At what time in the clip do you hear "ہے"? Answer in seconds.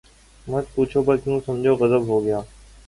2.39-2.47